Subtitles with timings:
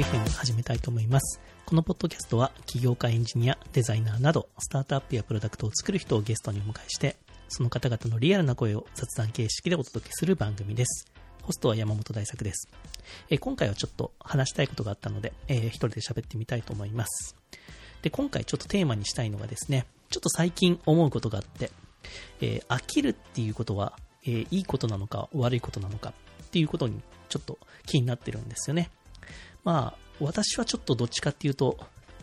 [0.00, 1.42] FM 始めたいと思います。
[1.66, 7.16] このポッドキャストは起業家エンジニア、デザイナーなどスタートアップやプロダクトを作る人をゲストにお迎えして、
[7.48, 11.04] その方々のリアルな声を雑談形式でお届けする番組です。
[11.42, 12.70] ホストは山本大作です。
[13.28, 17.36] え今回はちょっと話したいことがあったので、えー一人で喋ってみたいと思います。
[18.00, 21.70] で、今回ちょっとテーマにしたいのがですね、ちょっと最近思うことがあって、
[22.40, 23.92] えー飽きるっていうことは、
[24.24, 26.14] えーいいことなのか悪いことなのか
[26.44, 28.90] っていうことにちょっと気になってるんですよね。
[29.64, 31.76] まあ、私はちょっとどっちかっていうと、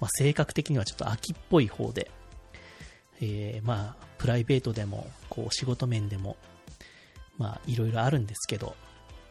[0.00, 2.10] まあ、性格的にはちょっと秋っぽい方で、
[3.20, 6.36] えーまあ、プライベートでも、こう、仕事面でも、
[7.38, 8.74] まあ、いろいろあるんですけど、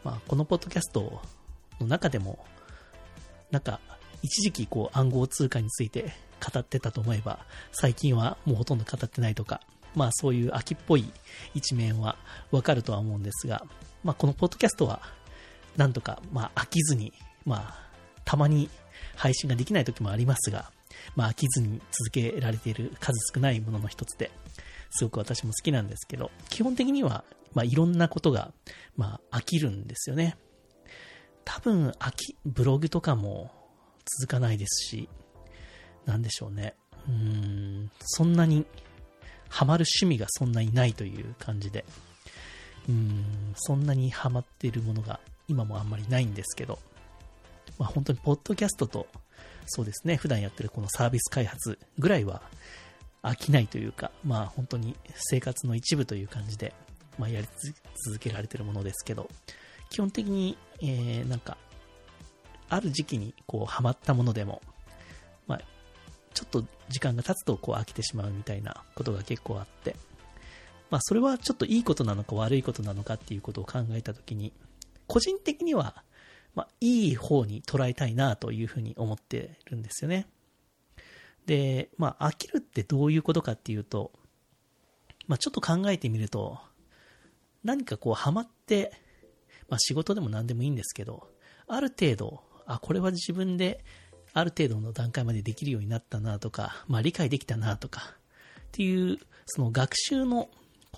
[0.04, 1.22] まあ、このポッドキャスト
[1.80, 2.46] の中でも、
[3.52, 3.80] なんか、
[4.22, 6.14] 一時期こう暗号通貨について
[6.54, 7.40] 語ってたと思えば、
[7.72, 9.62] 最近はもうほとんど語ってないとか、
[9.96, 11.12] まあそういう秋っぽい
[11.54, 12.18] 一面は
[12.52, 13.66] わかるとは思うんですが、
[14.04, 15.02] まあこのポッドキャストは、
[15.78, 17.14] なんとか、まあ飽きずに、
[17.46, 17.89] まあ、
[18.30, 18.70] たまに
[19.16, 20.72] 配信ができない時もありますが、
[21.16, 24.30] まあ飽きずに続けられている数少ないものの一つで、
[24.92, 27.24] すごく私も好きなんですけど、基本的には、
[27.56, 28.52] まあいろんなことが、
[28.96, 30.38] まあ飽きるんですよね。
[31.44, 33.50] 多分、飽き、ブログとかも
[34.20, 35.10] 続かないですし、
[36.06, 36.76] なんでしょうね。
[37.08, 38.68] うん、そんなに、
[39.48, 41.84] ハマる趣味がそんなにないという感じで、
[42.88, 46.78] うん、そんなにハマっているものが今もあんまりないんですけど、
[47.78, 49.08] まあ本当にポッドキャストと、
[49.68, 52.42] そうですね、普段やってるこのサービス開発ぐらいは
[53.22, 56.74] 飽きないというか、まあ本当に生活の一部という感じで、
[57.18, 57.48] まあやり
[58.06, 59.30] 続けられてるものですけど、
[59.90, 61.58] 基本的に、えー、なんか、
[62.70, 64.62] ある時期にこうハマったものでも、
[65.48, 65.62] まあ、
[66.34, 69.96] ちょっと時間が経つとこう飽きてしまうみたいなことが結構あって、
[70.90, 74.54] まあそれはちょっといいことなのか悪いことなのかっていうことを考えたときに、
[75.08, 76.04] 個人的には、
[76.56, 80.28] まあいい方に捉えたいなというふうに思ってるんですよね。
[81.46, 84.12] で、まあ飽きるってどういうことかっていうと、
[85.28, 86.60] まあちょっと考えてみると、
[87.64, 88.92] 何かこうハマって、
[89.70, 91.28] まあ仕事でも何でもいいんですけど、
[91.68, 93.84] ある程度、あ、これは自分で
[94.34, 98.16] ある程度の段階までできるようになったなとか、まあ理解できたなとか、
[98.62, 100.50] っていう、その学習の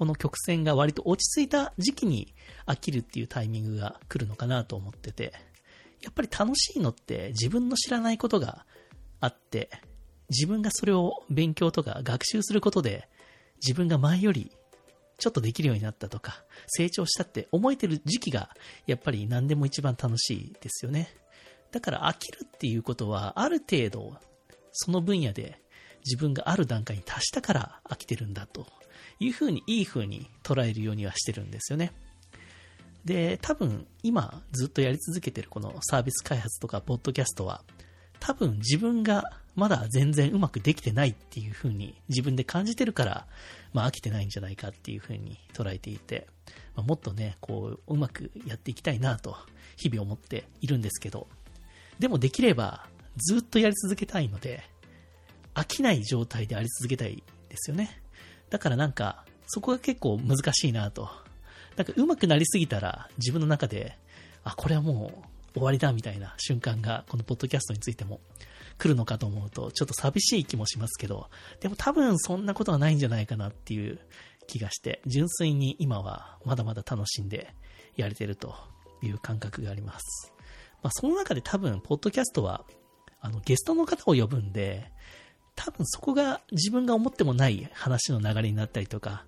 [0.02, 2.34] この曲線が割と落ち着いた時期に
[2.66, 5.32] 飽きるっていうタイミングが来るのかなと思ってて、
[6.02, 8.66] やっぱり楽しいのって自分の知らないことが
[9.20, 9.70] あって、
[10.32, 13.10] 自分がそれを勉強とか学習することで、
[13.58, 14.52] 自分が前より
[15.20, 18.50] ちょっとできるようになったとか、成長したって思えてる時期が、
[18.88, 21.10] やっぱり何でも一番楽しいですよね。
[21.72, 24.18] だから飽きるっていうことは、ある程度、
[24.72, 25.62] その分野で
[26.04, 28.66] 自分がある段階に達したから飽きてるんだと
[29.22, 31.92] いうふうに、いいふうに捉えるようにはしてるんですよね。
[33.06, 37.64] で、多分今ずっとやり続けてるこのサービス開発とかポッドキャストは、
[38.20, 39.24] 多分自分が
[39.56, 43.28] まだ全然うまくできてないっていう風に自分で感じてるから、
[43.74, 46.28] まあ飽きてないんじゃないかっていう風に捉えていて、
[46.76, 49.36] まあ、もっとね、こう、うまくやっていきたいなと
[49.78, 51.28] 日々思っているんですけど、
[52.00, 54.64] でもできればずっとやり続けたいので、
[55.54, 58.01] 飽きない状態であり続けたいですよね。
[58.52, 61.10] だからなんか、そこが結構難しいなと。
[61.76, 63.98] なんか上手くなりすぎたら自分の中で、
[64.44, 65.12] あ、これはも
[65.54, 68.22] う終わりだみたいな瞬間がこのポッドキャストについても
[68.78, 71.30] 来るのかと思うとちょっと寂しい気もしますけど、
[71.60, 74.00] でも多分そんなことはないんじゃないかなっていう
[74.48, 77.54] 気がして、純粋に今はまだまだ楽しんで
[77.96, 78.56] やれてると
[79.02, 80.34] いう感覚があります。
[80.84, 82.66] まあその中で多分ポッドキャストは
[83.22, 84.92] あのゲストの方を呼ぶんで、
[85.64, 89.26] 多分そこが自分が思ってもない話の流れになったりとか、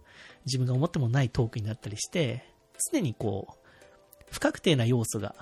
[0.47, 2.43] 自分が思ってもないトークになったりして、
[2.91, 3.53] 常にこう、
[4.31, 5.35] 不確定な要素が、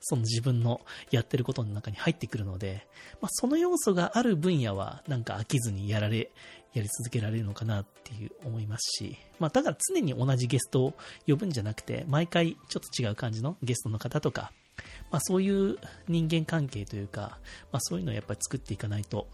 [0.00, 0.80] その自分の
[1.10, 2.86] やってることの中に入ってくるので、
[3.20, 6.30] まあ、その要素がある分野は、なんか飽きずにやられ、
[6.72, 10.94] やり続けられるのかなっていう思いますし、まあ、だから常に同じゲストを
[11.26, 14.52] 呼ぶんじゃなくて、毎回ちょっと違う感じのゲストの方とか、
[15.10, 17.38] まあ、そういう人間関係というか、
[17.72, 19.26] まあ、そういうのをやっぱり作っていかないと、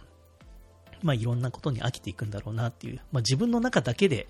[1.03, 4.29] まあ、いろんなことに飽きていくんだろうなっていう、まあ、自分の中だけで、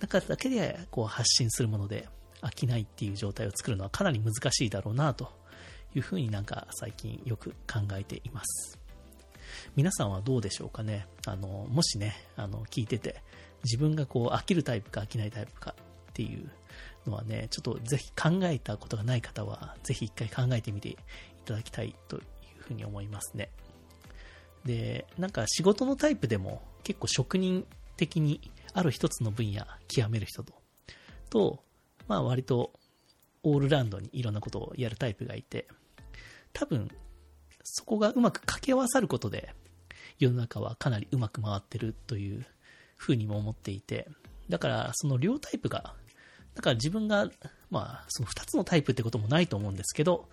[0.00, 2.08] 中だけでこう発信するもので
[2.42, 5.32] 飽きないっていう状態を作るのはかなり難しいだろうなと
[5.94, 8.78] いうふうになんか最近よく考えています。
[9.76, 11.06] 皆さんはどうでしょうかね？
[11.26, 13.22] あの、もしね、あの、聞いてて、
[13.62, 15.74] 自分がこう飽きるタイプか飽きないタイプか
[16.10, 16.50] っていう
[17.06, 20.96] のはね、ちょっとぜひ考えたことがない方は、ぜひ一回考えてみてい
[21.44, 22.22] ただきたいという
[22.58, 23.50] ふうに思いますね。
[24.64, 27.66] で、なんか仕事のタイプでも結構職人
[27.96, 28.40] 的に
[28.72, 30.54] ある一つの分野極める人と、
[31.30, 31.62] と、
[32.08, 32.72] まあ割と
[33.42, 35.68] オールラウンドにいろんなことをやるタイプがいて、
[36.52, 36.90] 多分
[37.62, 39.54] そこがうまく掛け合わさることで、
[40.18, 42.46] 世の中はかなりうまく回ってるという
[42.96, 44.08] ふうにも思っていて、
[44.48, 45.94] だからその両タイプが、
[46.54, 47.30] だから自分が、
[47.70, 50.28] まあ、その2つのタイプってこともないと思うんですけど、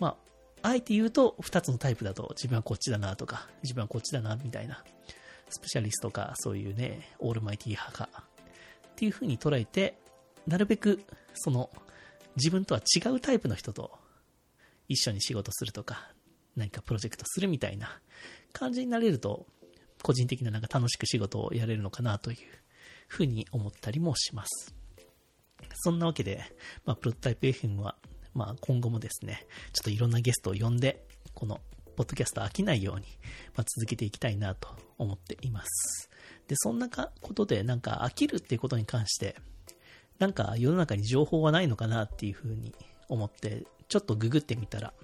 [0.00, 0.16] まあ、
[0.62, 4.82] あえて言うと2つのタイプだと自分はこっちだなとか、自分はこっちだなみたいな、
[5.48, 8.08] スペシャリストか、そういうね、オールマイティ派か、
[8.92, 9.98] っていうふうに捉えて、
[10.46, 11.02] なるべく、
[11.34, 11.70] その、
[12.36, 13.98] 自分とは違うタイプの人と
[14.88, 16.12] 一緒に仕事するとか、
[16.56, 18.00] 何かプロジェクトするみたいな
[18.52, 19.46] 感じになれると、
[20.02, 22.36] 個人的ななんか楽しく仕事をやれるのかなという
[23.06, 24.74] ふうに思ったりもします。
[25.74, 26.42] そんなわけで、
[26.84, 27.96] まあ、プロトタイプ FM は、
[28.34, 31.60] まあ、今後もですね、ちょっといろんなゲストを呼んで、この、
[31.96, 33.06] ポッドキャスト飽きないように、
[33.54, 34.68] まあ、続けていきたいなと
[34.98, 36.08] 思っています。
[36.48, 39.36] で、そんなことで、なんか飽きるっていうことに関して、
[40.18, 42.74] なんか世の中に情報はないのかなっていうふうに
[43.08, 44.94] 思って、ちょっとググってみたら、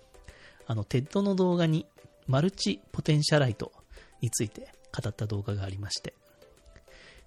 [0.67, 1.87] あの、 TED の動画に、
[2.27, 3.73] multipotentialite
[4.21, 6.15] について語った動画がありまして、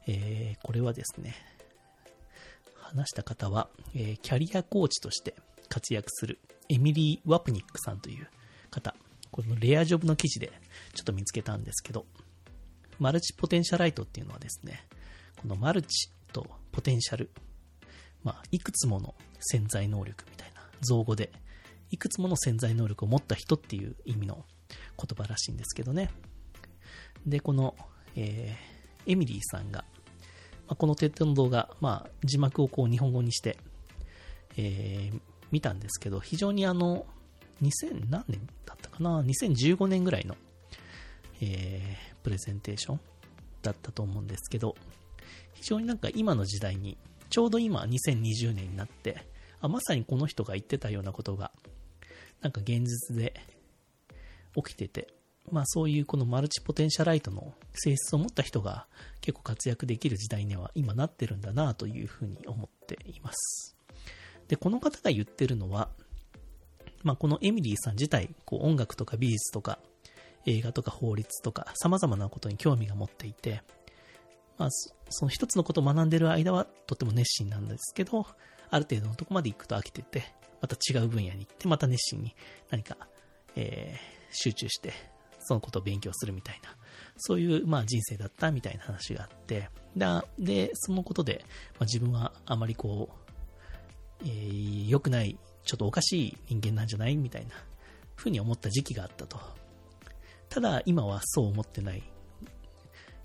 [0.07, 1.36] えー、これはですね、
[2.75, 5.36] 話した方は、えー、キャリアコーチとして
[5.71, 8.27] 活躍するエミリー・ワプニックさんという
[8.69, 8.94] 方、
[9.31, 10.51] このレアジョブの記事で
[10.94, 12.06] ちょっと見つけたんですけど、
[13.00, 14.85] multipotentialite っていうのはですね、
[15.41, 17.31] このマルチとポテンシャル、
[18.23, 21.31] まあ、いくつもの潜在能力みたいな造語で、
[21.89, 24.77] いくつもの潜在能力を持った人っていう意味の言
[25.17, 26.12] 葉らしいんですけどね。
[27.25, 27.75] で、この、
[28.15, 29.85] えー、エミリーさんが、
[30.67, 33.57] まあ、この TED の動画、まあ、字幕をこう日本語にして、
[34.57, 35.21] えー、
[35.51, 37.06] 見たんですけど、非常にあの、
[37.62, 40.36] 2000何年だったかな ?2015 年ぐらいの、
[41.42, 43.00] えー、プレゼンテーション
[43.62, 44.75] だったと思うんですけど、
[45.53, 46.98] 非常になんか今の時代に、
[47.30, 49.25] ちょうど今2020年になって、
[49.62, 51.51] あ、まさにこの人が言ってたようなことが、
[52.42, 53.33] なんか現実で
[54.56, 55.13] 起きてて、
[55.51, 58.88] まあそういうこのマルチポテンシャライトの性質を持った人が
[59.21, 63.75] 結構活躍できる時代には今なってるんだなというふうに思っています。
[64.51, 65.88] で、この方が言ってるのは、
[67.03, 69.80] まあこのエミリーさん自体、こう音楽とか美術とか
[70.45, 73.63] 映画とか法律とか様々なことに興味が持っていて、
[74.57, 74.69] まあ
[75.09, 78.27] その一つのことを学んでる間はとても熱心なんですけど、
[78.69, 80.25] ある程度のとこまで行くと飽きてて、
[80.59, 82.36] また違う分野に行って、また熱心に
[82.71, 82.98] 何か、
[83.56, 84.92] えー、集中して
[85.39, 86.75] そのことを勉強するみたいな、
[87.15, 91.45] そういう、まあ、人生だったみたいな話があって、だで、そのことで、
[91.80, 93.31] まあ、自分はあまりこう、
[94.23, 97.51] えー、良くない、ちょっとおかしい人間なんじゃないみたいな、
[98.15, 99.39] ふうに思った時期があったと。
[100.50, 102.03] ただ、今はそう思ってない。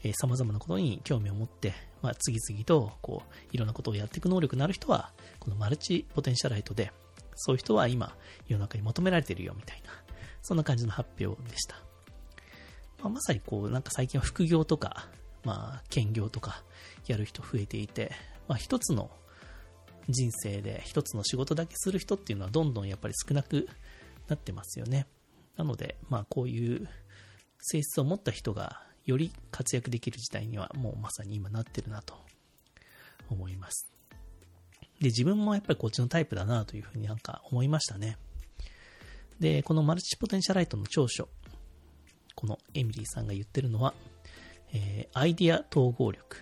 [0.02, 6.92] えー、様々なことに興味を持って、まあ、次々と、こう、いろんなことをやっていく能力のある人は、このマルチポテンシャライトで、
[7.34, 8.16] そういう人は今、
[8.46, 9.90] 世の中に求められてるよ、みたいな、
[10.42, 11.76] そんな感じの発表でした。
[13.00, 15.08] まあ、まさにこう、なんか最近は副業とか、
[15.44, 16.62] まあ、兼業とか
[17.06, 18.12] やる人増えていて、
[18.48, 19.10] まあ、一つの
[20.08, 23.68] 人生で一つの仕事だけする人っていうのはどんどんやっぱり少なく
[24.28, 25.06] なってますよね。
[25.56, 26.88] なので、まあ、こういう
[27.58, 32.14] 性質を持った人がより活躍できる時代にはもうまさに今なってるなと
[33.30, 33.90] 思います。
[35.00, 38.18] で、自分もやっぱりこっちのタイプだなというふうになんか思いましたね。
[39.40, 41.28] で、このマルチポテンシャライトの長所、
[42.34, 43.94] このエミリーさんが言ってるのは、
[44.72, 46.38] えー、アイディア統合力、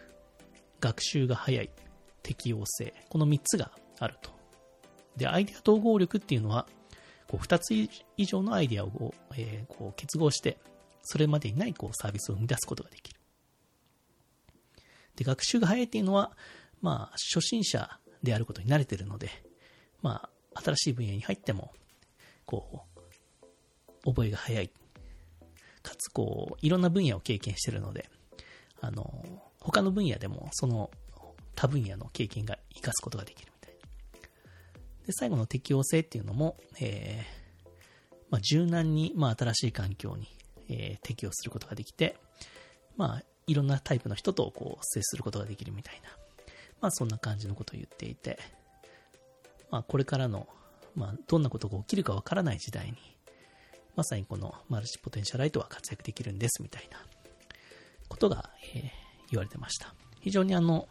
[0.81, 1.71] 学習が早い、
[2.25, 4.31] 適応性、この3つがあると。
[5.16, 6.66] で、アイデア統合力っていうのは、
[7.28, 7.73] こう2つ
[8.16, 10.59] 以上のアイデアを、えー、こう結合して、
[11.02, 13.21] それまでにないこうサービスを生み出すことができる。
[15.16, 16.33] で、学習が早いっていうのは、
[16.81, 19.28] まあ、初心者であることに慣れてるので、
[20.02, 21.73] まあ、新しい分野に入っても、
[22.47, 22.87] こ
[24.04, 24.71] う、覚えが早い。
[25.83, 28.09] かつこう、いろんな分野を経験してるので、
[28.81, 29.25] あの、
[29.61, 30.90] 他の分野でもその
[31.55, 33.75] 他分野の経験が活かすことができるみたい。
[35.07, 37.69] で、最後の適応性っていうのも、えー、
[38.31, 40.29] まあ、柔軟に、まあ、新しい環境に、
[40.69, 42.17] えー、適応することができて、
[42.97, 46.09] まあ、いろんなタイプの人とこう接することができるみたいな、
[46.81, 48.39] まあ、そんな感じのことを言っていて、
[49.71, 50.49] まあ、これからの、
[50.95, 52.97] まあ、どんなことが起きるかわからない時代に、
[53.97, 56.99] まさにこのマルチポテンシャライトは活躍できるんですみたいな
[58.09, 58.83] ことが、えー、
[59.31, 59.95] 言われてました。
[60.21, 60.89] 非常にあの、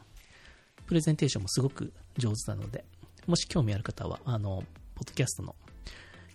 [0.86, 2.86] プレゼンテーションもすごく上手なので、
[3.28, 4.64] もし興味ある方は、あの、
[4.96, 5.56] ポッドキャストの、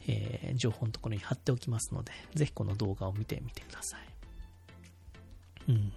[0.06, 4.00] えー、情報のところに貼っておきますので、ぜひこの動画を見てみてください。
[5.68, 5.92] うん。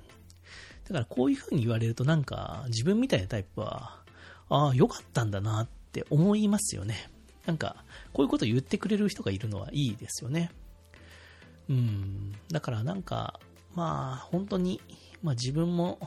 [0.84, 4.02] だからこういう風に言われるとなんか自分みたいなタイプは、
[4.50, 7.10] ああ、良かったんだなって思いますよね。
[7.46, 10.52] なんか、こういうことを言ってくれる人がいるのはいいですよね。
[11.70, 12.34] うん。
[12.52, 13.40] だからなんか、
[13.74, 14.82] まあ、本当に、
[15.24, 16.00] まあ自分も、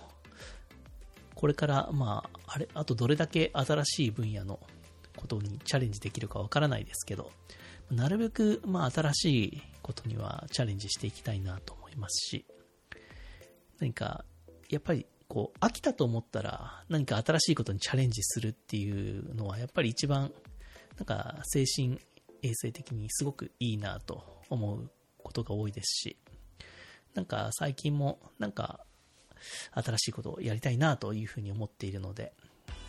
[1.44, 4.58] これから、まあ、あれ、あとどれだけ新しい分野の
[5.14, 7.32] ことにチャレンジできるかわからないですけど、
[7.90, 12.46] なるべく、まあ、新しいことにはチャレンジしていきたいなと思いますし、
[13.78, 14.24] 何か、
[14.70, 20.32] やっぱり、こう、飽きたと思ったら、何か新しいことにチャレンジするっていうのは、やっぱり一番、
[20.96, 22.00] なんか、精神
[22.40, 26.16] 衛生的にすごくいいなと思うことが多いですし、
[27.12, 28.86] なんか最近も、なんか、
[29.72, 32.32] 新しいことをやりたいなというふうに思っているので、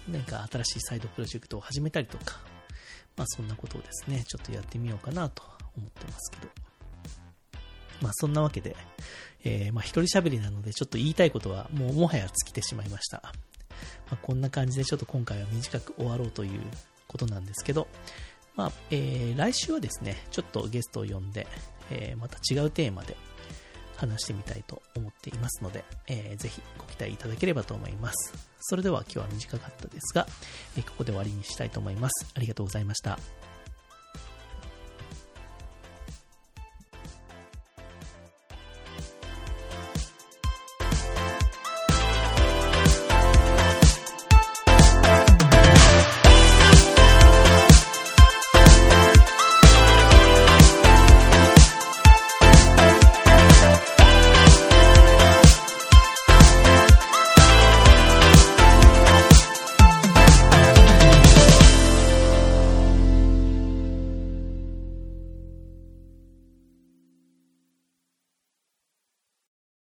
[0.10, 2.40] 何か新しいサイドプロジェクトを始めたりとか、
[3.18, 5.44] まあそんなことをですね、ちょっとやってみようかなと
[5.78, 6.52] 思ってますけど。
[8.02, 8.76] まあそんなわけで、
[9.44, 13.34] えー、まあ一人喋りなのでちょっと言いたいことはもうもはや尽きてしまいました。
[14.10, 16.62] まあ、こんな感じでちょっと今回は短く終わろうという
[17.08, 17.88] ことなんですけど、
[18.56, 21.48] まあ、えー、来週はですね、ちょっとゲストを呼んで、
[21.90, 23.18] えー、また違うテーマで
[23.98, 28.34] 話してみたいと思っていますので、えー、ぜひご期待いただければと思います。
[28.62, 30.26] それでは今日は短かったですが、
[30.76, 32.26] えー、ここで終わりにしたいと思います。
[32.34, 33.20] ありがとうございました。